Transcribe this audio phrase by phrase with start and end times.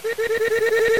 [0.00, 0.86] thank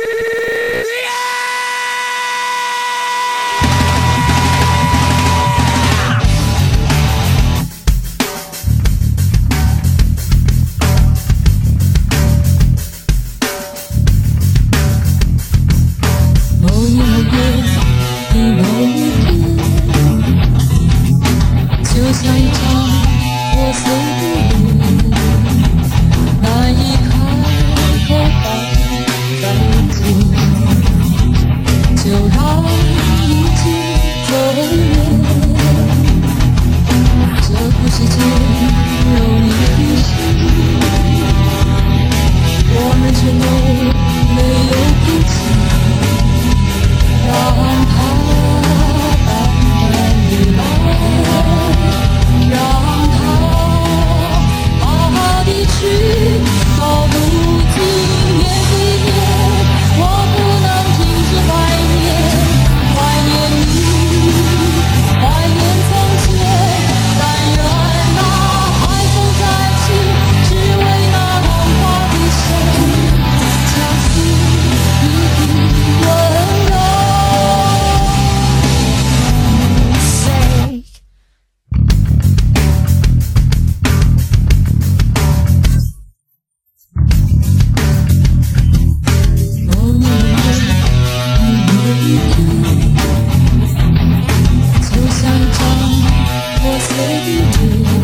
[97.24, 98.01] you do.